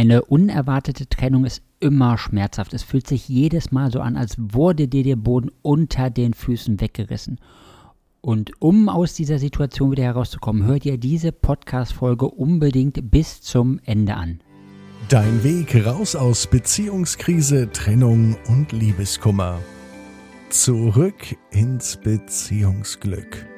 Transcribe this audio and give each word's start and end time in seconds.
Eine 0.00 0.24
unerwartete 0.24 1.10
Trennung 1.10 1.44
ist 1.44 1.60
immer 1.78 2.16
schmerzhaft. 2.16 2.72
Es 2.72 2.82
fühlt 2.82 3.06
sich 3.06 3.28
jedes 3.28 3.70
Mal 3.70 3.92
so 3.92 4.00
an, 4.00 4.16
als 4.16 4.34
wurde 4.38 4.88
dir 4.88 5.04
der 5.04 5.16
Boden 5.16 5.50
unter 5.60 6.08
den 6.08 6.32
Füßen 6.32 6.80
weggerissen. 6.80 7.38
Und 8.22 8.50
um 8.62 8.88
aus 8.88 9.12
dieser 9.12 9.38
Situation 9.38 9.90
wieder 9.90 10.04
herauszukommen, 10.04 10.64
hört 10.64 10.86
ihr 10.86 10.96
diese 10.96 11.32
Podcast-Folge 11.32 12.30
unbedingt 12.30 13.10
bis 13.10 13.42
zum 13.42 13.78
Ende 13.84 14.14
an. 14.14 14.40
Dein 15.10 15.44
Weg 15.44 15.84
raus 15.84 16.16
aus 16.16 16.46
Beziehungskrise, 16.46 17.70
Trennung 17.70 18.38
und 18.48 18.72
Liebeskummer. 18.72 19.58
Zurück 20.48 21.36
ins 21.50 21.98
Beziehungsglück. 21.98 23.49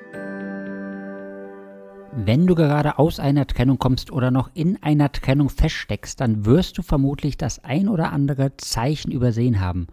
Wenn 2.14 2.46
du 2.46 2.54
gerade 2.54 2.98
aus 2.98 3.18
einer 3.18 3.46
Trennung 3.46 3.78
kommst 3.78 4.12
oder 4.12 4.30
noch 4.30 4.50
in 4.52 4.82
einer 4.82 5.10
Trennung 5.12 5.48
feststeckst, 5.48 6.20
dann 6.20 6.44
wirst 6.44 6.76
du 6.76 6.82
vermutlich 6.82 7.38
das 7.38 7.64
ein 7.64 7.88
oder 7.88 8.12
andere 8.12 8.54
Zeichen 8.58 9.10
übersehen 9.10 9.60
haben. 9.60 9.86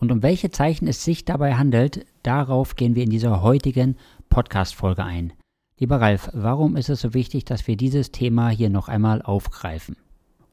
Und 0.00 0.10
um 0.10 0.22
welche 0.22 0.50
Zeichen 0.50 0.88
es 0.88 1.04
sich 1.04 1.26
dabei 1.26 1.56
handelt, 1.56 2.06
darauf 2.22 2.74
gehen 2.74 2.94
wir 2.94 3.04
in 3.04 3.10
dieser 3.10 3.42
heutigen 3.42 3.96
Podcast-Folge 4.30 5.04
ein. 5.04 5.34
Lieber 5.78 6.00
Ralf, 6.00 6.30
warum 6.32 6.74
ist 6.74 6.88
es 6.88 7.02
so 7.02 7.12
wichtig, 7.12 7.44
dass 7.44 7.66
wir 7.66 7.76
dieses 7.76 8.12
Thema 8.12 8.48
hier 8.48 8.70
noch 8.70 8.88
einmal 8.88 9.20
aufgreifen? 9.20 9.94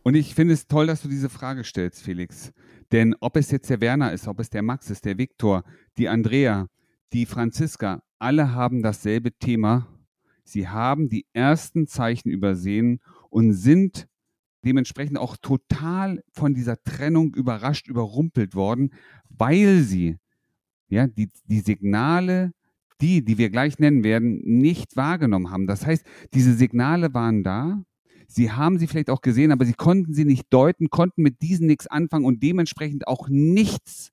Und 0.03 0.15
ich 0.15 0.35
finde 0.35 0.53
es 0.53 0.67
toll, 0.67 0.87
dass 0.87 1.01
du 1.01 1.07
diese 1.07 1.29
Frage 1.29 1.63
stellst, 1.63 2.03
Felix. 2.03 2.51
Denn 2.91 3.15
ob 3.21 3.37
es 3.37 3.51
jetzt 3.51 3.69
der 3.69 3.79
Werner 3.79 4.11
ist, 4.11 4.27
ob 4.27 4.41
es 4.41 4.49
der 4.49 4.63
Max 4.63 4.89
ist, 4.89 5.05
der 5.05 5.17
Viktor, 5.17 5.63
die 5.97 6.09
Andrea, 6.09 6.67
die 7.13 7.25
Franziska, 7.25 8.01
alle 8.19 8.53
haben 8.53 8.83
dasselbe 8.83 9.31
Thema 9.31 9.87
Sie 10.45 10.69
haben 10.69 11.09
die 11.09 11.25
ersten 11.33 11.87
Zeichen 11.87 12.29
übersehen 12.29 13.01
und 13.29 13.53
sind 13.53 14.07
dementsprechend 14.63 15.17
auch 15.17 15.37
total 15.37 16.23
von 16.31 16.53
dieser 16.53 16.81
Trennung 16.83 17.33
überrascht, 17.33 17.87
überrumpelt 17.87 18.55
worden, 18.55 18.91
weil 19.29 19.81
sie 19.81 20.17
ja, 20.87 21.07
die, 21.07 21.29
die 21.45 21.59
Signale, 21.59 22.51
die, 23.01 23.25
die 23.25 23.37
wir 23.37 23.49
gleich 23.49 23.79
nennen 23.79 24.03
werden, 24.03 24.39
nicht 24.43 24.95
wahrgenommen 24.95 25.51
haben. 25.51 25.67
Das 25.67 25.85
heißt, 25.85 26.05
diese 26.33 26.53
Signale 26.53 27.13
waren 27.13 27.43
da, 27.43 27.83
sie 28.27 28.51
haben 28.51 28.77
sie 28.77 28.87
vielleicht 28.87 29.09
auch 29.09 29.21
gesehen, 29.21 29.51
aber 29.51 29.65
sie 29.65 29.73
konnten 29.73 30.13
sie 30.13 30.25
nicht 30.25 30.45
deuten, 30.51 30.89
konnten 30.89 31.21
mit 31.21 31.41
diesen 31.41 31.67
nichts 31.67 31.87
anfangen 31.87 32.25
und 32.25 32.41
dementsprechend 32.41 33.07
auch 33.07 33.27
nichts 33.29 34.11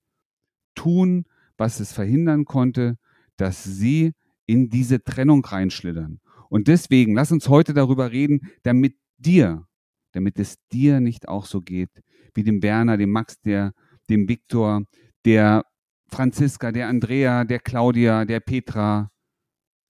tun, 0.75 1.25
was 1.57 1.79
es 1.79 1.93
verhindern 1.93 2.45
konnte, 2.45 2.97
dass 3.37 3.63
sie 3.63 4.13
in 4.45 4.69
diese 4.69 5.03
Trennung 5.03 5.43
reinschlittern. 5.43 6.19
Und 6.49 6.67
deswegen, 6.67 7.15
lass 7.15 7.31
uns 7.31 7.49
heute 7.49 7.73
darüber 7.73 8.11
reden, 8.11 8.41
damit 8.63 8.95
dir, 9.17 9.65
damit 10.11 10.39
es 10.39 10.57
dir 10.71 10.99
nicht 10.99 11.27
auch 11.27 11.45
so 11.45 11.61
geht, 11.61 11.89
wie 12.33 12.43
dem 12.43 12.61
Werner, 12.61 12.97
dem 12.97 13.11
Max, 13.11 13.39
der, 13.41 13.73
dem 14.09 14.27
Viktor, 14.27 14.83
der 15.25 15.65
Franziska, 16.09 16.71
der 16.71 16.87
Andrea, 16.87 17.43
der 17.43 17.59
Claudia, 17.59 18.25
der 18.25 18.39
Petra, 18.39 19.09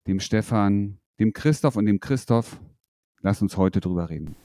dem 0.07 0.19
Stefan, 0.19 0.99
dem 1.19 1.33
Christoph 1.33 1.75
und 1.75 1.85
dem 1.85 1.99
Christoph. 1.99 2.59
Lass 3.21 3.41
uns 3.41 3.57
heute 3.57 3.79
drüber 3.79 4.09
reden. 4.09 4.35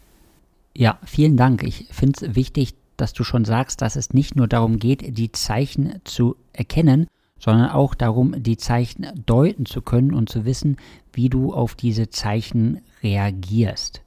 Ja, 0.75 0.99
vielen 1.05 1.37
Dank. 1.37 1.63
Ich 1.63 1.89
finde 1.91 2.27
es 2.27 2.35
wichtig, 2.37 2.75
dass 2.97 3.13
du 3.13 3.25
schon 3.25 3.45
sagst, 3.45 3.81
dass 3.81 3.97
es 3.97 4.13
nicht 4.13 4.37
nur 4.37 4.49
darum 4.49 4.79
geht, 4.79 5.17
die 5.19 5.33
Zeichen 5.33 6.01
zu 6.05 6.37
erkennen, 6.53 7.07
sondern 7.39 7.71
auch 7.71 7.95
darum, 7.95 8.43
die 8.43 8.57
Zeichen 8.57 9.07
deuten 9.27 9.67
zu 9.67 9.83
können 9.83 10.13
und 10.13 10.29
zu 10.29 10.45
wissen, 10.45 10.77
wie 11.13 11.29
du 11.29 11.53
auf 11.53 11.75
diese 11.75 12.11
Zeichen 12.11 12.81
reagierst. 13.03 14.03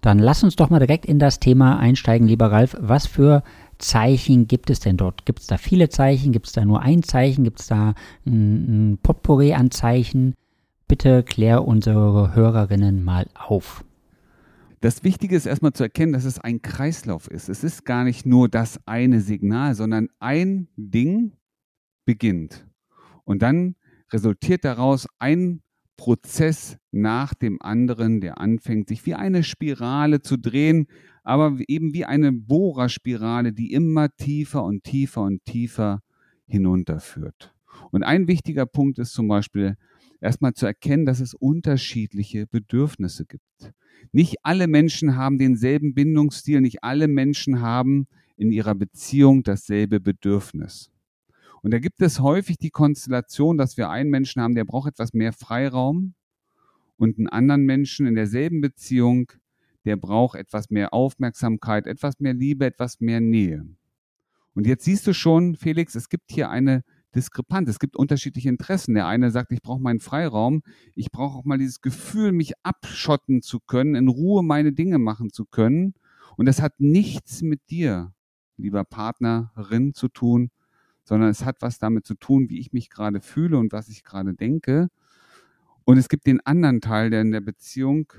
Dann 0.00 0.18
lass 0.18 0.44
uns 0.44 0.56
doch 0.56 0.70
mal 0.70 0.78
direkt 0.78 1.06
in 1.06 1.18
das 1.18 1.40
Thema 1.40 1.78
einsteigen, 1.78 2.28
lieber 2.28 2.52
Ralf. 2.52 2.76
Was 2.78 3.06
für 3.06 3.42
Zeichen 3.78 4.46
gibt 4.46 4.70
es 4.70 4.80
denn 4.80 4.96
dort? 4.96 5.26
Gibt 5.26 5.40
es 5.40 5.46
da 5.46 5.58
viele 5.58 5.88
Zeichen? 5.88 6.32
Gibt 6.32 6.46
es 6.46 6.52
da 6.52 6.64
nur 6.64 6.80
ein 6.80 7.02
Zeichen? 7.02 7.44
Gibt 7.44 7.60
es 7.60 7.66
da 7.66 7.94
ein, 8.24 8.92
ein 8.92 8.98
Potpourri 9.02 9.54
an 9.54 9.70
Zeichen? 9.70 10.34
Bitte 10.88 11.24
klär 11.24 11.66
unsere 11.66 12.34
Hörerinnen 12.34 13.02
mal 13.02 13.26
auf. 13.34 13.84
Das 14.80 15.02
Wichtige 15.02 15.34
ist 15.34 15.46
erstmal 15.46 15.72
zu 15.72 15.82
erkennen, 15.82 16.12
dass 16.12 16.24
es 16.24 16.38
ein 16.38 16.62
Kreislauf 16.62 17.28
ist. 17.28 17.48
Es 17.48 17.64
ist 17.64 17.84
gar 17.84 18.04
nicht 18.04 18.26
nur 18.26 18.48
das 18.48 18.78
eine 18.86 19.20
Signal, 19.20 19.74
sondern 19.74 20.08
ein 20.20 20.68
Ding 20.76 21.32
beginnt. 22.06 22.66
Und 23.24 23.42
dann 23.42 23.76
resultiert 24.10 24.64
daraus 24.64 25.06
ein 25.18 25.60
Prozess 25.98 26.78
nach 26.90 27.34
dem 27.34 27.60
anderen, 27.60 28.20
der 28.20 28.38
anfängt, 28.38 28.88
sich 28.88 29.04
wie 29.06 29.14
eine 29.14 29.42
Spirale 29.42 30.20
zu 30.22 30.38
drehen, 30.38 30.86
aber 31.22 31.58
eben 31.68 31.92
wie 31.92 32.04
eine 32.04 32.32
Bohrerspirale, 32.32 33.52
die 33.52 33.72
immer 33.72 34.14
tiefer 34.16 34.64
und 34.64 34.84
tiefer 34.84 35.22
und 35.22 35.44
tiefer 35.44 36.02
hinunterführt. 36.46 37.54
Und 37.90 38.04
ein 38.04 38.28
wichtiger 38.28 38.66
Punkt 38.66 38.98
ist 38.98 39.12
zum 39.12 39.28
Beispiel 39.28 39.76
erstmal 40.20 40.54
zu 40.54 40.66
erkennen, 40.66 41.06
dass 41.06 41.20
es 41.20 41.34
unterschiedliche 41.34 42.46
Bedürfnisse 42.46 43.26
gibt. 43.26 43.72
Nicht 44.12 44.36
alle 44.42 44.66
Menschen 44.66 45.16
haben 45.16 45.38
denselben 45.38 45.94
Bindungsstil, 45.94 46.60
nicht 46.60 46.84
alle 46.84 47.08
Menschen 47.08 47.60
haben 47.60 48.06
in 48.36 48.52
ihrer 48.52 48.74
Beziehung 48.74 49.42
dasselbe 49.42 50.00
Bedürfnis. 50.00 50.90
Und 51.66 51.72
da 51.72 51.80
gibt 51.80 52.00
es 52.00 52.20
häufig 52.20 52.58
die 52.58 52.70
Konstellation, 52.70 53.58
dass 53.58 53.76
wir 53.76 53.90
einen 53.90 54.08
Menschen 54.08 54.40
haben, 54.40 54.54
der 54.54 54.64
braucht 54.64 54.86
etwas 54.86 55.12
mehr 55.14 55.32
Freiraum 55.32 56.14
und 56.96 57.18
einen 57.18 57.26
anderen 57.26 57.64
Menschen 57.64 58.06
in 58.06 58.14
derselben 58.14 58.60
Beziehung, 58.60 59.32
der 59.84 59.96
braucht 59.96 60.36
etwas 60.38 60.70
mehr 60.70 60.94
Aufmerksamkeit, 60.94 61.88
etwas 61.88 62.20
mehr 62.20 62.34
Liebe, 62.34 62.66
etwas 62.66 63.00
mehr 63.00 63.20
Nähe. 63.20 63.66
Und 64.54 64.68
jetzt 64.68 64.84
siehst 64.84 65.08
du 65.08 65.12
schon, 65.12 65.56
Felix, 65.56 65.96
es 65.96 66.08
gibt 66.08 66.30
hier 66.30 66.50
eine 66.50 66.84
Diskrepanz. 67.16 67.68
Es 67.68 67.80
gibt 67.80 67.96
unterschiedliche 67.96 68.48
Interessen. 68.48 68.94
Der 68.94 69.08
eine 69.08 69.32
sagt, 69.32 69.50
ich 69.50 69.60
brauche 69.60 69.82
meinen 69.82 69.98
Freiraum. 69.98 70.62
Ich 70.94 71.10
brauche 71.10 71.36
auch 71.36 71.44
mal 71.44 71.58
dieses 71.58 71.80
Gefühl, 71.80 72.30
mich 72.30 72.52
abschotten 72.62 73.42
zu 73.42 73.58
können, 73.58 73.96
in 73.96 74.06
Ruhe 74.06 74.44
meine 74.44 74.72
Dinge 74.72 74.98
machen 74.98 75.30
zu 75.30 75.44
können. 75.44 75.94
Und 76.36 76.46
das 76.46 76.62
hat 76.62 76.78
nichts 76.78 77.42
mit 77.42 77.70
dir, 77.70 78.12
lieber 78.56 78.84
Partnerin, 78.84 79.94
zu 79.94 80.06
tun, 80.06 80.52
sondern 81.06 81.30
es 81.30 81.44
hat 81.44 81.62
was 81.62 81.78
damit 81.78 82.04
zu 82.04 82.14
tun, 82.14 82.50
wie 82.50 82.58
ich 82.58 82.72
mich 82.72 82.90
gerade 82.90 83.20
fühle 83.20 83.58
und 83.58 83.72
was 83.72 83.88
ich 83.88 84.02
gerade 84.02 84.34
denke. 84.34 84.88
Und 85.84 85.98
es 85.98 86.08
gibt 86.08 86.26
den 86.26 86.44
anderen 86.44 86.80
Teil, 86.80 87.10
der 87.10 87.20
in 87.20 87.30
der 87.30 87.40
Beziehung, 87.40 88.12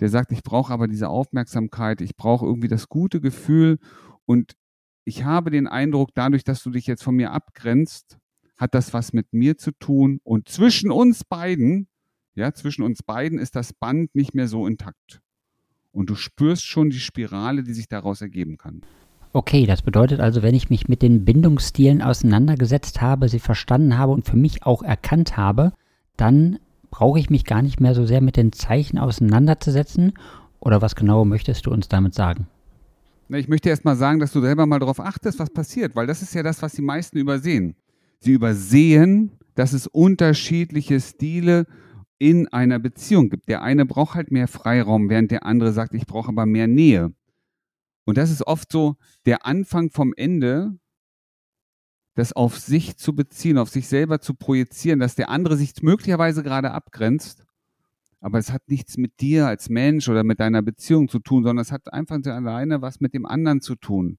der 0.00 0.08
sagt, 0.08 0.32
ich 0.32 0.42
brauche 0.42 0.72
aber 0.72 0.88
diese 0.88 1.10
Aufmerksamkeit, 1.10 2.00
ich 2.00 2.16
brauche 2.16 2.46
irgendwie 2.46 2.68
das 2.68 2.88
gute 2.88 3.20
Gefühl 3.20 3.78
und 4.24 4.56
ich 5.04 5.24
habe 5.24 5.50
den 5.50 5.66
Eindruck, 5.66 6.10
dadurch, 6.14 6.44
dass 6.44 6.62
du 6.62 6.70
dich 6.70 6.86
jetzt 6.86 7.02
von 7.02 7.14
mir 7.14 7.32
abgrenzt, 7.32 8.18
hat 8.56 8.74
das 8.74 8.94
was 8.94 9.12
mit 9.12 9.32
mir 9.32 9.58
zu 9.58 9.72
tun 9.72 10.18
und 10.24 10.48
zwischen 10.48 10.90
uns 10.90 11.24
beiden, 11.24 11.88
ja, 12.34 12.54
zwischen 12.54 12.82
uns 12.82 13.02
beiden 13.02 13.38
ist 13.38 13.54
das 13.54 13.74
Band 13.74 14.14
nicht 14.14 14.34
mehr 14.34 14.48
so 14.48 14.66
intakt. 14.66 15.20
Und 15.90 16.08
du 16.08 16.14
spürst 16.14 16.64
schon 16.64 16.88
die 16.88 17.00
Spirale, 17.00 17.62
die 17.62 17.74
sich 17.74 17.88
daraus 17.88 18.22
ergeben 18.22 18.56
kann. 18.56 18.80
Okay, 19.34 19.64
das 19.64 19.80
bedeutet 19.80 20.20
also, 20.20 20.42
wenn 20.42 20.54
ich 20.54 20.68
mich 20.68 20.88
mit 20.88 21.00
den 21.00 21.24
Bindungsstilen 21.24 22.02
auseinandergesetzt 22.02 23.00
habe, 23.00 23.30
sie 23.30 23.38
verstanden 23.38 23.96
habe 23.96 24.12
und 24.12 24.26
für 24.26 24.36
mich 24.36 24.64
auch 24.64 24.82
erkannt 24.82 25.38
habe, 25.38 25.72
dann 26.18 26.58
brauche 26.90 27.18
ich 27.18 27.30
mich 27.30 27.46
gar 27.46 27.62
nicht 27.62 27.80
mehr 27.80 27.94
so 27.94 28.04
sehr 28.04 28.20
mit 28.20 28.36
den 28.36 28.52
Zeichen 28.52 28.98
auseinanderzusetzen. 28.98 30.12
Oder 30.60 30.82
was 30.82 30.94
genau 30.94 31.24
möchtest 31.24 31.64
du 31.64 31.70
uns 31.70 31.88
damit 31.88 32.14
sagen? 32.14 32.46
Ich 33.30 33.48
möchte 33.48 33.70
erst 33.70 33.86
mal 33.86 33.96
sagen, 33.96 34.20
dass 34.20 34.32
du 34.32 34.42
selber 34.42 34.66
mal 34.66 34.78
darauf 34.78 35.00
achtest, 35.00 35.38
was 35.38 35.48
passiert, 35.48 35.96
weil 35.96 36.06
das 36.06 36.20
ist 36.20 36.34
ja 36.34 36.42
das, 36.42 36.60
was 36.60 36.74
die 36.74 36.82
meisten 36.82 37.16
übersehen. 37.16 37.74
Sie 38.20 38.32
übersehen, 38.32 39.32
dass 39.54 39.72
es 39.72 39.86
unterschiedliche 39.86 41.00
Stile 41.00 41.66
in 42.18 42.46
einer 42.48 42.78
Beziehung 42.78 43.30
gibt. 43.30 43.48
Der 43.48 43.62
eine 43.62 43.86
braucht 43.86 44.14
halt 44.14 44.30
mehr 44.30 44.46
Freiraum, 44.46 45.08
während 45.08 45.30
der 45.30 45.46
andere 45.46 45.72
sagt, 45.72 45.94
ich 45.94 46.06
brauche 46.06 46.28
aber 46.28 46.44
mehr 46.44 46.66
Nähe. 46.66 47.12
Und 48.04 48.18
das 48.18 48.30
ist 48.30 48.46
oft 48.46 48.70
so 48.72 48.96
der 49.26 49.46
Anfang 49.46 49.90
vom 49.90 50.12
Ende, 50.16 50.78
das 52.14 52.32
auf 52.32 52.58
sich 52.58 52.96
zu 52.96 53.14
beziehen, 53.14 53.58
auf 53.58 53.70
sich 53.70 53.88
selber 53.88 54.20
zu 54.20 54.34
projizieren, 54.34 54.98
dass 54.98 55.14
der 55.14 55.30
andere 55.30 55.56
sich 55.56 55.72
möglicherweise 55.82 56.42
gerade 56.42 56.72
abgrenzt, 56.72 57.44
aber 58.20 58.38
es 58.38 58.52
hat 58.52 58.68
nichts 58.68 58.96
mit 58.96 59.20
dir 59.20 59.46
als 59.46 59.68
Mensch 59.68 60.08
oder 60.08 60.22
mit 60.22 60.38
deiner 60.38 60.62
Beziehung 60.62 61.08
zu 61.08 61.18
tun, 61.18 61.42
sondern 61.42 61.62
es 61.62 61.72
hat 61.72 61.92
einfach 61.92 62.18
alleine 62.24 62.80
was 62.80 63.00
mit 63.00 63.14
dem 63.14 63.26
anderen 63.26 63.60
zu 63.60 63.74
tun. 63.74 64.18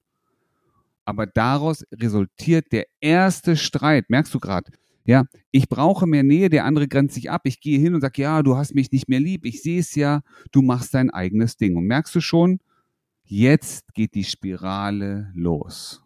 Aber 1.06 1.26
daraus 1.26 1.84
resultiert 1.92 2.72
der 2.72 2.86
erste 3.00 3.56
Streit, 3.56 4.10
merkst 4.10 4.34
du 4.34 4.40
gerade, 4.40 4.72
ja, 5.06 5.24
ich 5.50 5.68
brauche 5.68 6.06
mehr 6.06 6.22
Nähe, 6.22 6.48
der 6.48 6.64
andere 6.64 6.88
grenzt 6.88 7.14
sich 7.14 7.30
ab. 7.30 7.42
Ich 7.44 7.60
gehe 7.60 7.78
hin 7.78 7.94
und 7.94 8.00
sage, 8.00 8.22
ja, 8.22 8.42
du 8.42 8.56
hast 8.56 8.74
mich 8.74 8.90
nicht 8.90 9.08
mehr 9.08 9.20
lieb, 9.20 9.44
ich 9.44 9.62
sehe 9.62 9.80
es 9.80 9.94
ja, 9.94 10.22
du 10.50 10.62
machst 10.62 10.94
dein 10.94 11.10
eigenes 11.10 11.56
Ding. 11.56 11.76
Und 11.76 11.84
merkst 11.84 12.14
du 12.14 12.20
schon, 12.20 12.60
Jetzt 13.26 13.94
geht 13.94 14.14
die 14.14 14.24
Spirale 14.24 15.30
los. 15.34 16.02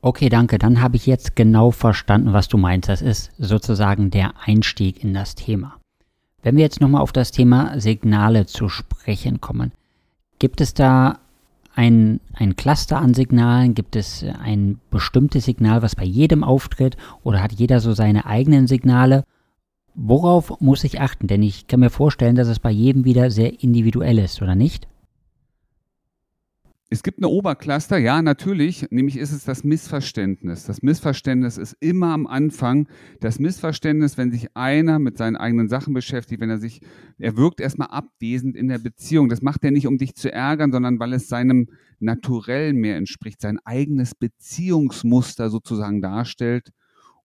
Okay, 0.00 0.28
danke. 0.28 0.58
Dann 0.58 0.80
habe 0.80 0.96
ich 0.96 1.06
jetzt 1.06 1.36
genau 1.36 1.70
verstanden, 1.70 2.32
was 2.32 2.48
du 2.48 2.56
meinst. 2.56 2.88
Das 2.88 3.02
ist 3.02 3.32
sozusagen 3.36 4.10
der 4.10 4.32
Einstieg 4.46 5.02
in 5.02 5.12
das 5.12 5.34
Thema. 5.34 5.76
Wenn 6.42 6.56
wir 6.56 6.62
jetzt 6.62 6.80
nochmal 6.80 7.02
auf 7.02 7.12
das 7.12 7.32
Thema 7.32 7.78
Signale 7.80 8.46
zu 8.46 8.68
sprechen 8.68 9.40
kommen. 9.40 9.72
Gibt 10.38 10.60
es 10.60 10.72
da 10.72 11.18
ein, 11.74 12.20
ein 12.32 12.56
Cluster 12.56 12.98
an 12.98 13.12
Signalen? 13.12 13.74
Gibt 13.74 13.96
es 13.96 14.24
ein 14.40 14.80
bestimmtes 14.90 15.44
Signal, 15.44 15.82
was 15.82 15.96
bei 15.96 16.04
jedem 16.04 16.44
auftritt? 16.44 16.96
Oder 17.24 17.42
hat 17.42 17.52
jeder 17.52 17.80
so 17.80 17.92
seine 17.92 18.24
eigenen 18.24 18.68
Signale? 18.68 19.24
Worauf 19.94 20.60
muss 20.60 20.84
ich 20.84 21.00
achten? 21.00 21.26
Denn 21.26 21.42
ich 21.42 21.66
kann 21.66 21.80
mir 21.80 21.90
vorstellen, 21.90 22.36
dass 22.36 22.48
es 22.48 22.60
bei 22.60 22.70
jedem 22.70 23.04
wieder 23.04 23.30
sehr 23.32 23.62
individuell 23.62 24.18
ist, 24.18 24.40
oder 24.40 24.54
nicht? 24.54 24.86
Es 26.90 27.02
gibt 27.02 27.18
eine 27.18 27.28
Obercluster, 27.28 27.98
ja, 27.98 28.22
natürlich, 28.22 28.86
nämlich 28.90 29.18
ist 29.18 29.32
es 29.32 29.44
das 29.44 29.62
Missverständnis. 29.62 30.64
Das 30.64 30.80
Missverständnis 30.80 31.58
ist 31.58 31.76
immer 31.80 32.14
am 32.14 32.26
Anfang. 32.26 32.88
Das 33.20 33.38
Missverständnis, 33.38 34.16
wenn 34.16 34.32
sich 34.32 34.56
einer 34.56 34.98
mit 34.98 35.18
seinen 35.18 35.36
eigenen 35.36 35.68
Sachen 35.68 35.92
beschäftigt, 35.92 36.40
wenn 36.40 36.48
er 36.48 36.56
sich, 36.56 36.80
er 37.18 37.36
wirkt 37.36 37.60
erstmal 37.60 37.88
abwesend 37.88 38.56
in 38.56 38.68
der 38.68 38.78
Beziehung. 38.78 39.28
Das 39.28 39.42
macht 39.42 39.64
er 39.64 39.70
nicht, 39.70 39.86
um 39.86 39.98
dich 39.98 40.14
zu 40.14 40.32
ärgern, 40.32 40.72
sondern 40.72 40.98
weil 40.98 41.12
es 41.12 41.28
seinem 41.28 41.68
Naturell 42.00 42.72
mehr 42.72 42.96
entspricht, 42.96 43.42
sein 43.42 43.58
eigenes 43.66 44.14
Beziehungsmuster 44.14 45.50
sozusagen 45.50 46.00
darstellt. 46.00 46.70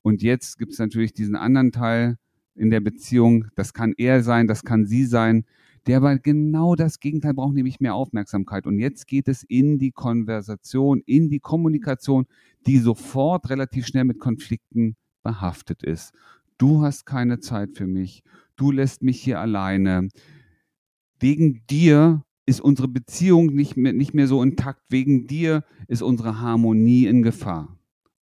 Und 0.01 0.21
jetzt 0.21 0.57
gibt 0.57 0.73
es 0.73 0.79
natürlich 0.79 1.13
diesen 1.13 1.37
anderen 1.37 1.71
Teil 1.71 2.17
in 2.53 2.69
der 2.69 2.81
Beziehung. 2.81 3.45
Das 3.55 3.71
kann 3.73 3.93
er 3.95 4.23
sein, 4.23 4.47
das 4.47 4.63
kann 4.65 4.85
sie 4.85 5.05
sein 5.05 5.45
der 5.87 5.97
aber 5.97 6.17
genau 6.17 6.75
das 6.75 6.99
Gegenteil 6.99 7.33
braucht, 7.33 7.53
nämlich 7.53 7.79
mehr 7.79 7.95
Aufmerksamkeit. 7.95 8.65
Und 8.65 8.79
jetzt 8.79 9.07
geht 9.07 9.27
es 9.27 9.43
in 9.43 9.79
die 9.79 9.91
Konversation, 9.91 11.01
in 11.05 11.29
die 11.29 11.39
Kommunikation, 11.39 12.25
die 12.65 12.77
sofort 12.77 13.49
relativ 13.49 13.87
schnell 13.87 14.05
mit 14.05 14.19
Konflikten 14.19 14.95
behaftet 15.23 15.83
ist. 15.83 16.13
Du 16.57 16.81
hast 16.81 17.05
keine 17.05 17.39
Zeit 17.39 17.71
für 17.75 17.87
mich. 17.87 18.23
Du 18.55 18.71
lässt 18.71 19.03
mich 19.03 19.21
hier 19.21 19.39
alleine. 19.39 20.09
Wegen 21.19 21.65
dir 21.69 22.23
ist 22.45 22.61
unsere 22.61 22.87
Beziehung 22.87 23.47
nicht 23.47 23.77
mehr, 23.77 23.93
nicht 23.93 24.13
mehr 24.13 24.27
so 24.27 24.43
intakt. 24.43 24.81
Wegen 24.89 25.27
dir 25.27 25.63
ist 25.87 26.01
unsere 26.01 26.39
Harmonie 26.39 27.07
in 27.07 27.23
Gefahr. 27.23 27.77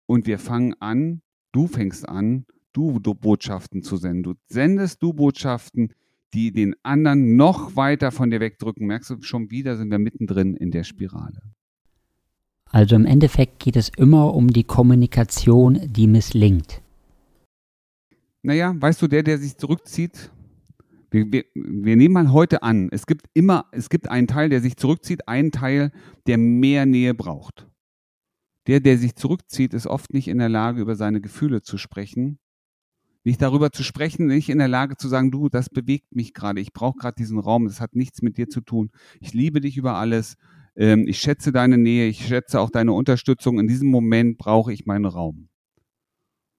Und 0.05 0.27
wir 0.27 0.39
fangen 0.39 0.75
an, 0.79 1.21
du 1.51 1.67
fängst 1.67 2.07
an, 2.07 2.45
du, 2.73 2.99
du 2.99 3.13
Botschaften 3.13 3.83
zu 3.83 3.97
senden. 3.97 4.23
Du 4.23 4.33
sendest 4.47 5.01
du 5.03 5.13
Botschaften, 5.13 5.93
die 6.33 6.51
den 6.51 6.75
anderen 6.83 7.35
noch 7.35 7.75
weiter 7.75 8.11
von 8.11 8.29
dir 8.29 8.39
wegdrücken. 8.39 8.87
Merkst 8.87 9.09
du, 9.09 9.21
schon 9.21 9.51
wieder 9.51 9.77
sind 9.77 9.91
wir 9.91 9.99
mittendrin 9.99 10.55
in 10.55 10.71
der 10.71 10.83
Spirale. 10.83 11.41
Also 12.65 12.95
im 12.95 13.05
Endeffekt 13.05 13.59
geht 13.59 13.75
es 13.75 13.89
immer 13.97 14.33
um 14.33 14.47
die 14.47 14.63
Kommunikation, 14.63 15.79
die 15.91 16.07
misslingt. 16.07 16.81
Naja, 18.43 18.73
weißt 18.75 19.01
du, 19.01 19.07
der, 19.07 19.23
der 19.23 19.37
sich 19.37 19.57
zurückzieht, 19.57 20.31
wir, 21.11 21.29
wir, 21.31 21.43
wir, 21.53 21.97
nehmen 21.97 22.13
mal 22.13 22.31
heute 22.31 22.63
an, 22.63 22.87
es 22.91 23.05
gibt 23.05 23.27
immer, 23.33 23.65
es 23.73 23.89
gibt 23.89 24.09
einen 24.09 24.27
Teil, 24.27 24.49
der 24.49 24.61
sich 24.61 24.77
zurückzieht, 24.77 25.27
einen 25.27 25.51
Teil, 25.51 25.91
der 26.25 26.37
mehr 26.37 26.85
Nähe 26.85 27.13
braucht. 27.13 27.67
Der, 28.67 28.79
der 28.79 28.97
sich 28.97 29.15
zurückzieht, 29.15 29.73
ist 29.73 29.87
oft 29.87 30.13
nicht 30.13 30.29
in 30.29 30.37
der 30.37 30.47
Lage, 30.47 30.81
über 30.81 30.95
seine 30.95 31.19
Gefühle 31.19 31.61
zu 31.61 31.77
sprechen, 31.77 32.39
nicht 33.23 33.41
darüber 33.41 33.71
zu 33.71 33.83
sprechen, 33.83 34.27
nicht 34.27 34.49
in 34.49 34.57
der 34.57 34.67
Lage 34.67 34.97
zu 34.97 35.07
sagen, 35.07 35.31
du, 35.31 35.49
das 35.49 35.69
bewegt 35.69 36.15
mich 36.15 36.33
gerade, 36.33 36.59
ich 36.59 36.73
brauche 36.73 36.97
gerade 36.97 37.15
diesen 37.15 37.39
Raum, 37.39 37.65
das 37.65 37.79
hat 37.79 37.95
nichts 37.95 38.21
mit 38.21 38.37
dir 38.37 38.49
zu 38.49 38.61
tun. 38.61 38.91
Ich 39.19 39.33
liebe 39.33 39.61
dich 39.61 39.77
über 39.77 39.95
alles, 39.95 40.37
ähm, 40.75 41.05
ich 41.07 41.19
schätze 41.19 41.51
deine 41.51 41.77
Nähe, 41.77 42.07
ich 42.07 42.25
schätze 42.25 42.59
auch 42.59 42.69
deine 42.69 42.93
Unterstützung. 42.93 43.59
In 43.59 43.67
diesem 43.67 43.89
Moment 43.89 44.37
brauche 44.37 44.73
ich 44.73 44.85
meinen 44.85 45.05
Raum. 45.05 45.49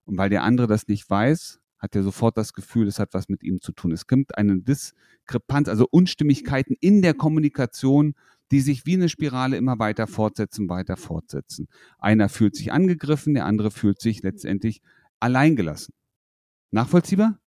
Und 0.05 0.19
weil 0.19 0.31
der 0.31 0.43
andere 0.43 0.67
das 0.67 0.87
nicht 0.87 1.09
weiß, 1.09 1.61
hat 1.79 1.97
er 1.97 2.03
sofort 2.05 2.37
das 2.37 2.53
Gefühl, 2.53 2.87
es 2.87 2.99
hat 2.99 3.13
was 3.13 3.29
mit 3.29 3.43
ihm 3.43 3.61
zu 3.61 3.73
tun. 3.73 3.91
Es 3.91 4.07
gibt 4.07 4.39
eine 4.39 4.61
Diskrepanz, 4.61 5.69
also 5.69 5.87
Unstimmigkeiten 5.91 6.77
in 6.81 7.03
der 7.03 7.15
Kommunikation, 7.15 8.15
die 8.53 8.61
sich 8.61 8.87
wie 8.87 8.95
eine 8.95 9.09
Spirale 9.09 9.57
immer 9.57 9.79
weiter 9.79 10.07
fortsetzen, 10.07 10.69
weiter 10.69 10.97
fortsetzen. 10.97 11.69
Einer 11.99 12.29
fühlt 12.29 12.55
sich 12.55 12.71
angegriffen, 12.71 13.35
der 13.35 13.47
andere 13.47 13.71
fühlt 13.71 14.01
sich 14.01 14.23
letztendlich 14.23 14.81
alleingelassen. 15.19 15.95
Nachvollziehbar? 16.73 17.39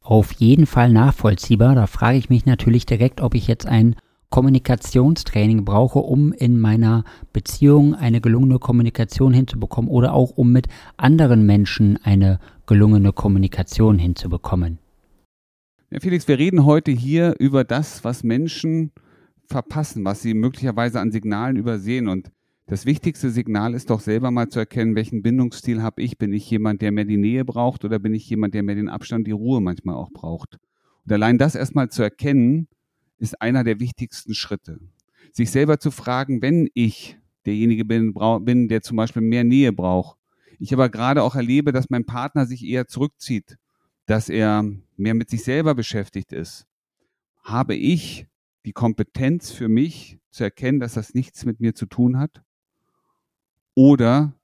Auf 0.00 0.32
jeden 0.32 0.66
Fall 0.66 0.92
nachvollziehbar. 0.92 1.74
Da 1.74 1.86
frage 1.86 2.18
ich 2.18 2.28
mich 2.28 2.44
natürlich 2.44 2.86
direkt, 2.86 3.20
ob 3.20 3.34
ich 3.34 3.46
jetzt 3.46 3.66
ein 3.66 3.94
Kommunikationstraining 4.30 5.64
brauche, 5.64 5.98
um 5.98 6.32
in 6.32 6.58
meiner 6.58 7.04
Beziehung 7.34 7.94
eine 7.94 8.22
gelungene 8.22 8.58
Kommunikation 8.58 9.34
hinzubekommen 9.34 9.90
oder 9.90 10.14
auch 10.14 10.30
um 10.30 10.50
mit 10.50 10.68
anderen 10.96 11.44
Menschen 11.44 11.98
eine 12.02 12.40
gelungene 12.66 13.12
Kommunikation 13.12 13.98
hinzubekommen. 13.98 14.78
Ja, 15.90 16.00
Felix, 16.00 16.26
wir 16.26 16.38
reden 16.38 16.64
heute 16.64 16.90
hier 16.90 17.34
über 17.38 17.64
das, 17.64 18.02
was 18.02 18.24
Menschen 18.24 18.92
verpassen, 19.46 20.04
was 20.06 20.22
sie 20.22 20.32
möglicherweise 20.32 20.98
an 20.98 21.12
Signalen 21.12 21.56
übersehen. 21.56 22.08
Und 22.08 22.30
das 22.66 22.86
wichtigste 22.86 23.30
Signal 23.30 23.74
ist 23.74 23.90
doch 23.90 24.00
selber 24.00 24.30
mal 24.30 24.48
zu 24.48 24.60
erkennen, 24.60 24.94
welchen 24.94 25.22
Bindungsstil 25.22 25.82
habe 25.82 26.02
ich. 26.02 26.16
Bin 26.16 26.32
ich 26.32 26.48
jemand, 26.48 26.80
der 26.80 26.92
mehr 26.92 27.04
die 27.04 27.16
Nähe 27.16 27.44
braucht 27.44 27.84
oder 27.84 27.98
bin 27.98 28.14
ich 28.14 28.28
jemand, 28.28 28.54
der 28.54 28.62
mehr 28.62 28.76
den 28.76 28.88
Abstand, 28.88 29.26
die 29.26 29.32
Ruhe 29.32 29.60
manchmal 29.60 29.96
auch 29.96 30.10
braucht? 30.10 30.58
Und 31.04 31.12
allein 31.12 31.38
das 31.38 31.54
erstmal 31.54 31.90
zu 31.90 32.02
erkennen, 32.02 32.68
ist 33.18 33.42
einer 33.42 33.64
der 33.64 33.80
wichtigsten 33.80 34.34
Schritte. 34.34 34.78
Sich 35.32 35.50
selber 35.50 35.78
zu 35.78 35.90
fragen, 35.90 36.42
wenn 36.42 36.68
ich 36.74 37.18
derjenige 37.46 37.84
bin, 37.84 38.14
bin 38.44 38.68
der 38.68 38.82
zum 38.82 38.96
Beispiel 38.96 39.22
mehr 39.22 39.44
Nähe 39.44 39.72
braucht, 39.72 40.18
ich 40.58 40.72
aber 40.72 40.88
gerade 40.88 41.22
auch 41.24 41.34
erlebe, 41.34 41.72
dass 41.72 41.90
mein 41.90 42.04
Partner 42.04 42.46
sich 42.46 42.64
eher 42.64 42.86
zurückzieht, 42.86 43.56
dass 44.06 44.28
er 44.28 44.64
mehr 44.96 45.14
mit 45.14 45.28
sich 45.28 45.42
selber 45.42 45.74
beschäftigt 45.74 46.32
ist, 46.32 46.66
habe 47.42 47.74
ich 47.74 48.28
die 48.64 48.72
Kompetenz 48.72 49.50
für 49.50 49.68
mich 49.68 50.20
zu 50.30 50.44
erkennen, 50.44 50.78
dass 50.78 50.94
das 50.94 51.14
nichts 51.14 51.44
mit 51.44 51.58
mir 51.58 51.74
zu 51.74 51.86
tun 51.86 52.18
hat? 52.18 52.42
Oder 53.74 54.34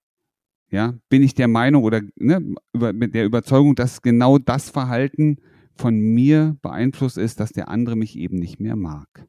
ja, 0.70 0.94
bin 1.08 1.22
ich 1.22 1.34
der 1.34 1.48
Meinung 1.48 1.82
oder 1.82 2.02
ne, 2.16 2.54
über, 2.72 2.92
mit 2.92 3.14
der 3.14 3.24
Überzeugung, 3.24 3.74
dass 3.74 4.02
genau 4.02 4.38
das 4.38 4.70
Verhalten 4.70 5.38
von 5.74 5.98
mir 5.98 6.56
beeinflusst 6.60 7.18
ist, 7.18 7.40
dass 7.40 7.52
der 7.52 7.68
andere 7.68 7.96
mich 7.96 8.16
eben 8.16 8.36
nicht 8.36 8.60
mehr 8.60 8.76
mag. 8.76 9.26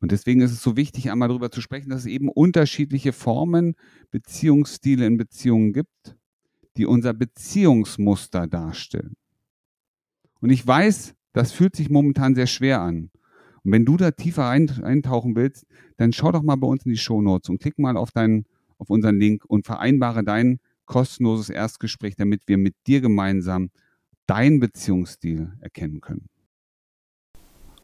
Und 0.00 0.12
deswegen 0.12 0.40
ist 0.40 0.52
es 0.52 0.62
so 0.62 0.76
wichtig, 0.76 1.10
einmal 1.10 1.28
darüber 1.28 1.50
zu 1.50 1.60
sprechen, 1.60 1.90
dass 1.90 2.00
es 2.00 2.06
eben 2.06 2.28
unterschiedliche 2.28 3.12
Formen, 3.12 3.74
Beziehungsstile 4.10 5.06
in 5.06 5.16
Beziehungen 5.16 5.72
gibt, 5.72 6.16
die 6.76 6.86
unser 6.86 7.14
Beziehungsmuster 7.14 8.46
darstellen. 8.46 9.14
Und 10.40 10.50
ich 10.50 10.64
weiß, 10.64 11.14
das 11.32 11.52
fühlt 11.52 11.74
sich 11.74 11.90
momentan 11.90 12.34
sehr 12.34 12.46
schwer 12.46 12.80
an. 12.80 13.10
Und 13.64 13.72
wenn 13.72 13.84
du 13.84 13.96
da 13.96 14.12
tiefer 14.12 14.48
eintauchen 14.48 15.34
willst, 15.34 15.66
dann 15.96 16.12
schau 16.12 16.30
doch 16.30 16.42
mal 16.42 16.56
bei 16.56 16.68
uns 16.68 16.84
in 16.84 16.92
die 16.92 16.98
Show 16.98 17.20
Notes 17.20 17.50
und 17.50 17.60
klick 17.60 17.78
mal 17.78 17.96
auf 17.96 18.12
deinen 18.12 18.44
auf 18.78 18.90
unseren 18.90 19.18
Link 19.18 19.44
und 19.44 19.66
vereinbare 19.66 20.24
dein 20.24 20.58
kostenloses 20.86 21.50
Erstgespräch, 21.50 22.16
damit 22.16 22.42
wir 22.46 22.58
mit 22.58 22.74
dir 22.86 23.00
gemeinsam 23.00 23.70
deinen 24.26 24.60
Beziehungsstil 24.60 25.52
erkennen 25.60 26.00
können. 26.00 26.28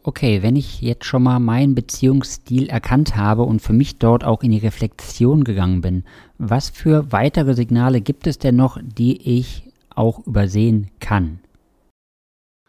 Okay, 0.06 0.42
wenn 0.42 0.54
ich 0.54 0.82
jetzt 0.82 1.06
schon 1.06 1.22
mal 1.22 1.38
meinen 1.38 1.74
Beziehungsstil 1.74 2.68
erkannt 2.68 3.16
habe 3.16 3.42
und 3.42 3.62
für 3.62 3.72
mich 3.72 3.98
dort 3.98 4.22
auch 4.22 4.42
in 4.42 4.50
die 4.50 4.58
Reflexion 4.58 5.44
gegangen 5.44 5.80
bin, 5.80 6.04
was 6.36 6.68
für 6.68 7.10
weitere 7.10 7.54
Signale 7.54 8.02
gibt 8.02 8.26
es 8.26 8.38
denn 8.38 8.56
noch, 8.56 8.78
die 8.82 9.38
ich 9.38 9.70
auch 9.88 10.26
übersehen 10.26 10.90
kann? 11.00 11.40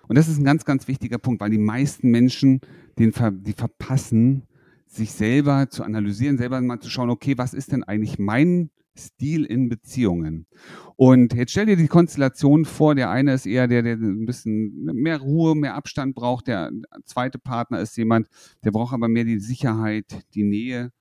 Und 0.08 0.18
das 0.18 0.30
ist 0.30 0.38
ein 0.38 0.46
ganz, 0.46 0.64
ganz 0.64 0.88
wichtiger 0.88 1.18
Punkt, 1.18 1.42
weil 1.42 1.50
die 1.50 1.58
meisten 1.58 2.10
Menschen 2.10 2.62
den, 2.98 3.12
die 3.44 3.54
verpassen, 3.54 4.44
sich 4.86 5.12
selber 5.12 5.70
zu 5.70 5.84
analysieren, 5.84 6.38
selber 6.38 6.62
mal 6.62 6.80
zu 6.80 6.90
schauen, 6.90 7.10
okay, 7.10 7.38
was 7.38 7.54
ist 7.54 7.72
denn 7.72 7.84
eigentlich 7.84 8.20
mein 8.20 8.70
Stil 8.98 9.44
in 9.44 9.68
Beziehungen? 9.68 10.48
Und 10.96 11.34
jetzt 11.34 11.52
stell 11.52 11.66
dir 11.66 11.76
die 11.76 11.88
Konstellation 11.88 12.64
vor, 12.66 12.96
der 12.96 13.10
eine 13.10 13.34
ist 13.34 13.46
eher 13.46 13.68
der, 13.68 13.82
der 13.82 13.96
ein 13.96 14.26
bisschen 14.26 14.86
mehr 14.86 15.20
Ruhe, 15.20 15.56
mehr 15.56 15.76
Abstand 15.76 16.16
braucht, 16.16 16.48
der 16.48 16.72
zweite 17.04 17.40
Partner 17.40 17.80
ist 17.80 17.98
jemand, 17.98 18.28
der 18.64 18.72
braucht 18.72 18.94
aber 18.94 19.10
mehr 19.10 19.26
die 19.26 19.40
Sicherheit, 19.40 20.26
die 20.34 20.44
Nähe. 20.44 20.92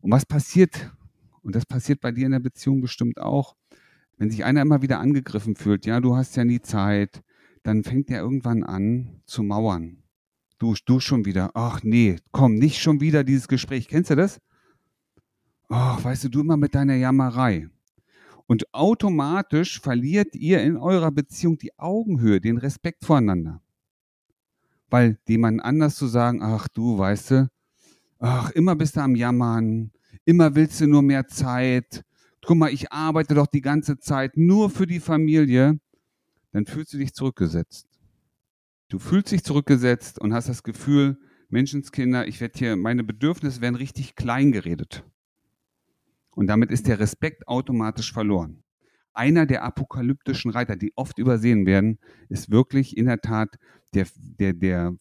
Und 0.00 0.12
was 0.12 0.26
passiert? 0.26 0.92
Und 1.42 1.56
das 1.56 1.66
passiert 1.66 2.00
bei 2.00 2.12
dir 2.12 2.26
in 2.26 2.32
der 2.32 2.38
Beziehung 2.38 2.80
bestimmt 2.80 3.20
auch. 3.20 3.56
Wenn 4.16 4.30
sich 4.30 4.44
einer 4.44 4.62
immer 4.62 4.82
wieder 4.82 5.00
angegriffen 5.00 5.56
fühlt, 5.56 5.86
ja, 5.86 6.00
du 6.00 6.14
hast 6.14 6.36
ja 6.36 6.44
nie 6.44 6.60
Zeit, 6.60 7.22
dann 7.64 7.82
fängt 7.82 8.10
er 8.10 8.20
irgendwann 8.20 8.62
an 8.62 9.22
zu 9.24 9.42
mauern 9.42 10.01
Du, 10.62 10.76
du 10.84 11.00
schon 11.00 11.24
wieder. 11.24 11.50
Ach 11.54 11.82
nee, 11.82 12.20
komm, 12.30 12.54
nicht 12.54 12.80
schon 12.80 13.00
wieder 13.00 13.24
dieses 13.24 13.48
Gespräch. 13.48 13.88
Kennst 13.88 14.10
du 14.10 14.14
das? 14.14 14.40
Ach, 15.68 16.04
weißt 16.04 16.22
du, 16.22 16.28
du 16.28 16.40
immer 16.40 16.56
mit 16.56 16.76
deiner 16.76 16.94
Jammerei. 16.94 17.68
Und 18.46 18.72
automatisch 18.72 19.80
verliert 19.80 20.36
ihr 20.36 20.62
in 20.62 20.76
eurer 20.76 21.10
Beziehung 21.10 21.58
die 21.58 21.76
Augenhöhe, 21.80 22.40
den 22.40 22.58
Respekt 22.58 23.04
voreinander. 23.04 23.60
Weil 24.88 25.18
jemand 25.26 25.64
anders 25.64 25.96
zu 25.96 26.06
sagen, 26.06 26.40
ach 26.40 26.68
du, 26.68 26.96
weißt 26.96 27.30
du, 27.32 27.50
ach, 28.20 28.52
immer 28.52 28.76
bist 28.76 28.94
du 28.94 29.00
am 29.00 29.16
Jammern, 29.16 29.90
immer 30.24 30.54
willst 30.54 30.80
du 30.80 30.86
nur 30.86 31.02
mehr 31.02 31.26
Zeit, 31.26 32.04
guck 32.40 32.56
mal, 32.56 32.72
ich 32.72 32.92
arbeite 32.92 33.34
doch 33.34 33.48
die 33.48 33.62
ganze 33.62 33.98
Zeit 33.98 34.36
nur 34.36 34.70
für 34.70 34.86
die 34.86 35.00
Familie, 35.00 35.80
dann 36.52 36.66
fühlst 36.66 36.92
du 36.92 36.98
dich 36.98 37.14
zurückgesetzt. 37.14 37.91
Du 38.92 38.98
fühlst 38.98 39.32
dich 39.32 39.42
zurückgesetzt 39.42 40.18
und 40.18 40.34
hast 40.34 40.50
das 40.50 40.62
Gefühl, 40.62 41.16
Menschenskinder, 41.48 42.28
ich 42.28 42.42
werde 42.42 42.58
hier, 42.58 42.76
meine 42.76 43.02
Bedürfnisse 43.02 43.62
werden 43.62 43.76
richtig 43.76 44.16
klein 44.16 44.52
geredet. 44.52 45.02
Und 46.32 46.46
damit 46.46 46.70
ist 46.70 46.86
der 46.86 47.00
Respekt 47.00 47.48
automatisch 47.48 48.12
verloren. 48.12 48.62
Einer 49.14 49.46
der 49.46 49.64
apokalyptischen 49.64 50.50
Reiter, 50.50 50.76
die 50.76 50.92
oft 50.94 51.18
übersehen 51.18 51.64
werden, 51.64 52.00
ist 52.28 52.50
wirklich 52.50 52.98
in 52.98 53.06
der 53.06 53.22
Tat 53.22 53.58
der, 53.94 54.06
der, 54.38 54.52
der, 54.52 54.94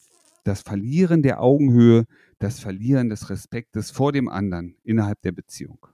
das 0.46 0.62
Verlieren 0.62 1.22
der 1.22 1.42
Augenhöhe, 1.42 2.06
das 2.40 2.62
Verlieren 2.62 3.10
des 3.10 3.30
Respektes 3.30 3.92
vor 3.92 4.14
dem 4.14 4.30
anderen 4.30 4.78
innerhalb 4.84 5.22
der 5.22 5.34
Beziehung. 5.34 5.86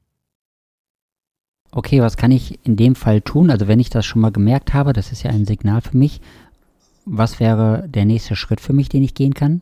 Okay, 1.71 2.01
was 2.01 2.15
kann 2.15 2.31
ich 2.31 2.65
in 2.65 2.77
dem 2.77 2.95
Fall 2.95 3.21
tun? 3.21 3.49
Also 3.49 3.67
wenn 3.67 3.79
ich 3.79 3.89
das 3.89 4.05
schon 4.05 4.21
mal 4.21 4.31
gemerkt 4.31 4.73
habe, 4.73 4.93
das 4.93 5.11
ist 5.11 5.23
ja 5.23 5.31
ein 5.31 5.45
Signal 5.45 5.81
für 5.81 5.97
mich, 5.97 6.21
was 7.09 7.39
wäre 7.39 7.87
der 7.87 8.05
nächste 8.05 8.35
Schritt 8.35 8.61
für 8.61 8.73
mich, 8.73 8.89
den 8.89 9.03
ich 9.03 9.13
gehen 9.13 9.33
kann? 9.33 9.61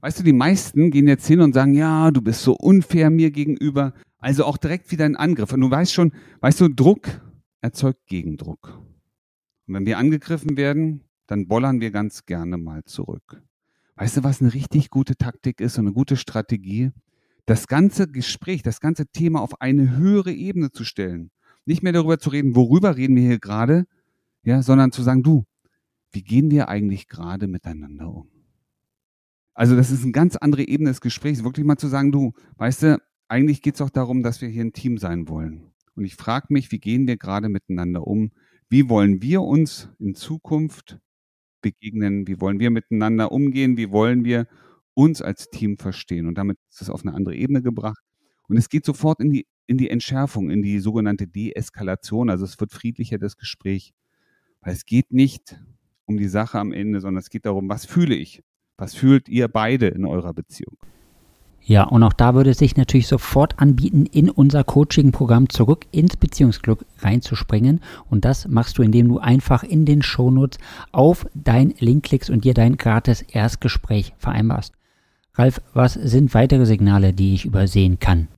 Weißt 0.00 0.18
du, 0.18 0.22
die 0.22 0.32
meisten 0.32 0.90
gehen 0.90 1.08
jetzt 1.08 1.26
hin 1.26 1.40
und 1.40 1.54
sagen, 1.54 1.74
ja, 1.74 2.10
du 2.10 2.20
bist 2.20 2.42
so 2.42 2.54
unfair 2.54 3.10
mir 3.10 3.30
gegenüber. 3.30 3.94
Also 4.18 4.44
auch 4.44 4.56
direkt 4.56 4.90
wieder 4.90 5.04
ein 5.04 5.16
Angriff. 5.16 5.52
Und 5.52 5.60
du 5.60 5.70
weißt 5.70 5.92
schon, 5.92 6.12
weißt 6.40 6.60
du, 6.60 6.68
Druck 6.68 7.20
erzeugt 7.60 8.06
Gegendruck. 8.06 8.78
Und 9.66 9.74
wenn 9.74 9.86
wir 9.86 9.98
angegriffen 9.98 10.56
werden, 10.56 11.04
dann 11.26 11.48
bollern 11.48 11.80
wir 11.80 11.90
ganz 11.90 12.26
gerne 12.26 12.58
mal 12.58 12.84
zurück. 12.84 13.42
Weißt 13.96 14.18
du, 14.18 14.24
was 14.24 14.40
eine 14.40 14.52
richtig 14.52 14.90
gute 14.90 15.16
Taktik 15.16 15.60
ist 15.60 15.78
und 15.78 15.86
eine 15.86 15.94
gute 15.94 16.16
Strategie? 16.16 16.90
Das 17.46 17.66
ganze 17.66 18.06
Gespräch, 18.06 18.62
das 18.62 18.80
ganze 18.80 19.06
Thema 19.06 19.40
auf 19.40 19.60
eine 19.60 19.96
höhere 19.96 20.32
Ebene 20.32 20.70
zu 20.70 20.84
stellen. 20.84 21.30
Nicht 21.64 21.82
mehr 21.82 21.92
darüber 21.92 22.18
zu 22.18 22.30
reden, 22.30 22.54
worüber 22.54 22.96
reden 22.96 23.16
wir 23.16 23.22
hier 23.22 23.38
gerade, 23.38 23.86
ja, 24.42 24.62
sondern 24.62 24.92
zu 24.92 25.02
sagen, 25.02 25.22
du, 25.22 25.44
wie 26.14 26.22
gehen 26.22 26.50
wir 26.50 26.68
eigentlich 26.68 27.08
gerade 27.08 27.46
miteinander 27.46 28.08
um? 28.08 28.28
Also 29.54 29.76
das 29.76 29.90
ist 29.90 30.02
eine 30.02 30.12
ganz 30.12 30.36
andere 30.36 30.66
Ebene 30.66 30.90
des 30.90 31.00
Gesprächs, 31.00 31.44
wirklich 31.44 31.64
mal 31.64 31.76
zu 31.76 31.86
sagen, 31.86 32.10
du, 32.10 32.32
weißt 32.56 32.82
du, 32.82 33.02
eigentlich 33.28 33.62
geht 33.62 33.76
es 33.76 33.80
auch 33.80 33.90
darum, 33.90 34.22
dass 34.22 34.40
wir 34.40 34.48
hier 34.48 34.64
ein 34.64 34.72
Team 34.72 34.98
sein 34.98 35.28
wollen. 35.28 35.72
Und 35.94 36.04
ich 36.04 36.16
frage 36.16 36.48
mich, 36.50 36.72
wie 36.72 36.80
gehen 36.80 37.06
wir 37.06 37.16
gerade 37.16 37.48
miteinander 37.48 38.06
um? 38.06 38.32
Wie 38.68 38.88
wollen 38.88 39.22
wir 39.22 39.42
uns 39.42 39.88
in 40.00 40.14
Zukunft 40.14 40.98
begegnen? 41.62 42.26
Wie 42.26 42.40
wollen 42.40 42.58
wir 42.58 42.70
miteinander 42.70 43.30
umgehen? 43.30 43.76
Wie 43.76 43.90
wollen 43.90 44.24
wir 44.24 44.48
uns 44.94 45.22
als 45.22 45.50
Team 45.50 45.78
verstehen? 45.78 46.26
Und 46.26 46.36
damit 46.36 46.58
ist 46.70 46.82
es 46.82 46.90
auf 46.90 47.02
eine 47.04 47.14
andere 47.14 47.36
Ebene 47.36 47.62
gebracht. 47.62 48.02
Und 48.48 48.56
es 48.56 48.68
geht 48.68 48.84
sofort 48.84 49.20
in 49.20 49.30
die, 49.30 49.46
in 49.66 49.78
die 49.78 49.88
Entschärfung, 49.88 50.50
in 50.50 50.62
die 50.62 50.80
sogenannte 50.80 51.28
Deeskalation. 51.28 52.28
Also 52.28 52.44
es 52.44 52.58
wird 52.58 52.72
friedlicher, 52.72 53.18
das 53.18 53.36
Gespräch. 53.36 53.94
Weil 54.60 54.72
es 54.72 54.84
geht 54.84 55.12
nicht 55.12 55.60
um 56.06 56.16
die 56.16 56.28
Sache 56.28 56.58
am 56.58 56.72
Ende, 56.72 57.00
sondern 57.00 57.20
es 57.20 57.30
geht 57.30 57.46
darum, 57.46 57.68
was 57.68 57.84
fühle 57.84 58.14
ich? 58.14 58.42
Was 58.76 58.94
fühlt 58.94 59.28
ihr 59.28 59.48
beide 59.48 59.88
in 59.88 60.04
eurer 60.04 60.32
Beziehung? 60.32 60.76
Ja, 61.66 61.84
und 61.84 62.02
auch 62.02 62.12
da 62.12 62.34
würde 62.34 62.50
es 62.50 62.58
sich 62.58 62.76
natürlich 62.76 63.06
sofort 63.06 63.58
anbieten, 63.58 64.04
in 64.04 64.28
unser 64.28 64.64
Coaching-Programm 64.64 65.48
zurück 65.48 65.86
ins 65.92 66.16
Beziehungsglück 66.16 66.84
reinzuspringen. 66.98 67.80
Und 68.10 68.26
das 68.26 68.46
machst 68.48 68.76
du, 68.76 68.82
indem 68.82 69.08
du 69.08 69.18
einfach 69.18 69.62
in 69.62 69.86
den 69.86 70.02
Shownotes 70.02 70.58
auf 70.92 71.26
dein 71.32 71.72
Link 71.78 72.04
klickst 72.04 72.28
und 72.28 72.44
dir 72.44 72.52
dein 72.52 72.76
gratis 72.76 73.22
Erstgespräch 73.22 74.12
vereinbarst. 74.18 74.74
Ralf, 75.32 75.62
was 75.72 75.94
sind 75.94 76.34
weitere 76.34 76.66
Signale, 76.66 77.14
die 77.14 77.32
ich 77.32 77.46
übersehen 77.46 77.98
kann? 77.98 78.28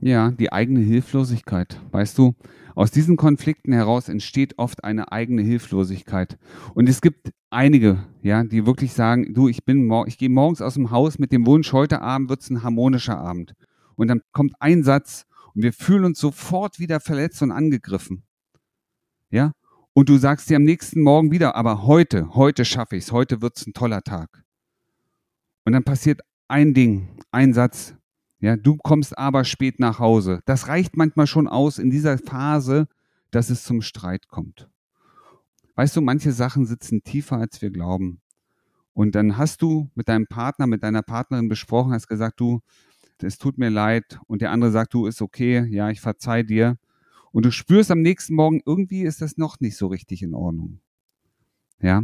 Ja, 0.00 0.32
die 0.32 0.52
eigene 0.52 0.80
Hilflosigkeit. 0.80 1.80
Weißt 1.92 2.18
du, 2.18 2.34
aus 2.76 2.90
diesen 2.90 3.16
Konflikten 3.16 3.72
heraus 3.72 4.10
entsteht 4.10 4.58
oft 4.58 4.84
eine 4.84 5.10
eigene 5.10 5.40
Hilflosigkeit. 5.40 6.38
Und 6.74 6.90
es 6.90 7.00
gibt 7.00 7.32
einige, 7.48 8.04
ja, 8.20 8.44
die 8.44 8.66
wirklich 8.66 8.92
sagen, 8.92 9.32
du, 9.32 9.48
ich 9.48 9.64
bin, 9.64 9.90
ich 10.06 10.18
gehe 10.18 10.28
morgens 10.28 10.60
aus 10.60 10.74
dem 10.74 10.90
Haus 10.90 11.18
mit 11.18 11.32
dem 11.32 11.46
Wunsch, 11.46 11.72
heute 11.72 12.02
Abend 12.02 12.28
wird 12.28 12.42
es 12.42 12.50
ein 12.50 12.62
harmonischer 12.62 13.16
Abend. 13.16 13.54
Und 13.94 14.08
dann 14.08 14.20
kommt 14.30 14.52
ein 14.60 14.84
Satz 14.84 15.24
und 15.54 15.62
wir 15.62 15.72
fühlen 15.72 16.04
uns 16.04 16.20
sofort 16.20 16.78
wieder 16.78 17.00
verletzt 17.00 17.40
und 17.40 17.50
angegriffen. 17.50 18.24
Ja? 19.30 19.52
Und 19.94 20.10
du 20.10 20.18
sagst 20.18 20.50
dir 20.50 20.56
am 20.56 20.64
nächsten 20.64 21.00
Morgen 21.00 21.30
wieder, 21.30 21.56
aber 21.56 21.86
heute, 21.86 22.34
heute 22.34 22.66
schaffe 22.66 22.96
ich 22.96 23.04
es, 23.04 23.12
heute 23.12 23.40
wird 23.40 23.56
es 23.56 23.66
ein 23.66 23.72
toller 23.72 24.02
Tag. 24.02 24.44
Und 25.64 25.72
dann 25.72 25.82
passiert 25.82 26.20
ein 26.46 26.74
Ding, 26.74 27.08
ein 27.32 27.54
Satz, 27.54 27.94
ja, 28.38 28.56
du 28.56 28.76
kommst 28.76 29.16
aber 29.16 29.44
spät 29.44 29.80
nach 29.80 29.98
Hause. 29.98 30.40
Das 30.44 30.68
reicht 30.68 30.96
manchmal 30.96 31.26
schon 31.26 31.48
aus 31.48 31.78
in 31.78 31.90
dieser 31.90 32.18
Phase, 32.18 32.86
dass 33.30 33.50
es 33.50 33.64
zum 33.64 33.80
Streit 33.82 34.28
kommt. 34.28 34.68
Weißt 35.74 35.96
du, 35.96 36.00
manche 36.00 36.32
Sachen 36.32 36.66
sitzen 36.66 37.02
tiefer, 37.02 37.38
als 37.38 37.60
wir 37.62 37.70
glauben. 37.70 38.20
Und 38.92 39.14
dann 39.14 39.36
hast 39.36 39.60
du 39.62 39.90
mit 39.94 40.08
deinem 40.08 40.26
Partner, 40.26 40.66
mit 40.66 40.82
deiner 40.82 41.02
Partnerin 41.02 41.48
besprochen, 41.48 41.92
hast 41.92 42.08
gesagt, 42.08 42.40
du, 42.40 42.60
es 43.18 43.38
tut 43.38 43.58
mir 43.58 43.70
leid. 43.70 44.18
Und 44.26 44.42
der 44.42 44.50
andere 44.50 44.70
sagt, 44.70 44.94
du, 44.94 45.06
ist 45.06 45.22
okay, 45.22 45.66
ja, 45.70 45.90
ich 45.90 46.00
verzeih 46.00 46.42
dir. 46.42 46.78
Und 47.32 47.44
du 47.44 47.52
spürst 47.52 47.90
am 47.90 48.00
nächsten 48.00 48.34
Morgen, 48.34 48.62
irgendwie 48.64 49.02
ist 49.02 49.20
das 49.20 49.36
noch 49.36 49.60
nicht 49.60 49.76
so 49.76 49.88
richtig 49.88 50.22
in 50.22 50.34
Ordnung. 50.34 50.80
Ja? 51.80 52.02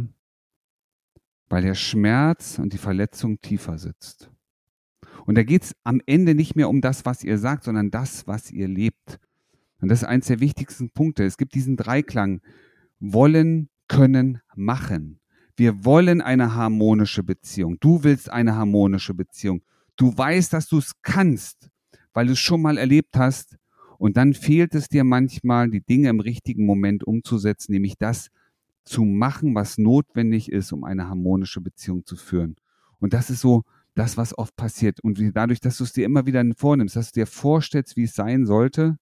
Weil 1.49 1.63
der 1.63 1.75
Schmerz 1.75 2.59
und 2.59 2.73
die 2.73 2.77
Verletzung 2.77 3.41
tiefer 3.41 3.79
sitzt. 3.79 4.29
Und 5.25 5.35
da 5.35 5.43
geht 5.43 5.63
es 5.63 5.75
am 5.83 6.01
Ende 6.05 6.35
nicht 6.35 6.55
mehr 6.55 6.69
um 6.69 6.81
das, 6.81 7.05
was 7.05 7.23
ihr 7.23 7.37
sagt, 7.37 7.63
sondern 7.63 7.91
das, 7.91 8.27
was 8.27 8.51
ihr 8.51 8.67
lebt. 8.67 9.19
Und 9.79 9.89
das 9.89 10.01
ist 10.01 10.07
eines 10.07 10.27
der 10.27 10.39
wichtigsten 10.39 10.89
Punkte. 10.89 11.23
Es 11.23 11.37
gibt 11.37 11.55
diesen 11.55 11.75
Dreiklang. 11.75 12.41
Wollen, 12.99 13.69
können, 13.87 14.39
machen. 14.55 15.19
Wir 15.55 15.85
wollen 15.85 16.21
eine 16.21 16.55
harmonische 16.55 17.21
Beziehung. 17.21 17.77
Du 17.79 18.03
willst 18.03 18.31
eine 18.31 18.55
harmonische 18.55 19.13
Beziehung. 19.13 19.61
Du 19.97 20.17
weißt, 20.17 20.51
dass 20.53 20.67
du 20.67 20.79
es 20.79 20.93
kannst, 21.01 21.69
weil 22.13 22.27
du 22.27 22.33
es 22.33 22.39
schon 22.39 22.61
mal 22.61 22.77
erlebt 22.77 23.15
hast. 23.15 23.57
Und 23.99 24.17
dann 24.17 24.33
fehlt 24.33 24.73
es 24.73 24.87
dir 24.87 25.03
manchmal, 25.03 25.69
die 25.69 25.81
Dinge 25.81 26.09
im 26.09 26.19
richtigen 26.19 26.65
Moment 26.65 27.03
umzusetzen, 27.03 27.73
nämlich 27.73 27.97
das 27.97 28.29
zu 28.83 29.03
machen, 29.05 29.53
was 29.55 29.77
notwendig 29.77 30.51
ist, 30.51 30.71
um 30.73 30.83
eine 30.83 31.07
harmonische 31.07 31.61
Beziehung 31.61 32.05
zu 32.05 32.15
führen. 32.15 32.55
Und 32.99 33.13
das 33.13 33.29
ist 33.29 33.41
so 33.41 33.63
das, 33.95 34.17
was 34.17 34.37
oft 34.37 34.55
passiert. 34.55 34.99
Und 35.01 35.19
wie, 35.19 35.31
dadurch, 35.31 35.59
dass 35.59 35.77
du 35.77 35.83
es 35.83 35.93
dir 35.93 36.05
immer 36.05 36.25
wieder 36.25 36.43
vornimmst, 36.57 36.95
dass 36.95 37.11
du 37.11 37.21
dir 37.21 37.27
vorstellst, 37.27 37.95
wie 37.95 38.03
es 38.03 38.13
sein 38.13 38.45
sollte, 38.45 38.97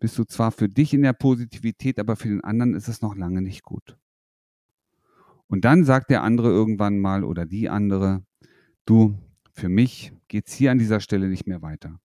bist 0.00 0.18
du 0.18 0.24
zwar 0.24 0.50
für 0.50 0.68
dich 0.68 0.94
in 0.94 1.02
der 1.02 1.12
Positivität, 1.12 1.98
aber 1.98 2.16
für 2.16 2.28
den 2.28 2.42
anderen 2.42 2.74
ist 2.74 2.88
es 2.88 3.02
noch 3.02 3.14
lange 3.14 3.40
nicht 3.40 3.62
gut. 3.62 3.96
Und 5.46 5.64
dann 5.64 5.84
sagt 5.84 6.10
der 6.10 6.22
andere 6.22 6.48
irgendwann 6.48 6.98
mal 6.98 7.24
oder 7.24 7.46
die 7.46 7.68
andere, 7.68 8.24
du, 8.84 9.18
für 9.52 9.68
mich 9.68 10.12
geht 10.28 10.48
es 10.48 10.54
hier 10.54 10.72
an 10.72 10.78
dieser 10.78 11.00
Stelle 11.00 11.28
nicht 11.28 11.46
mehr 11.46 11.62
weiter. 11.62 12.00